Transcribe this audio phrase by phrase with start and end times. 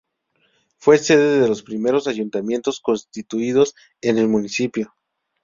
[0.79, 4.95] Fue sede de los primeros ayuntamientos constituidos en el municipio.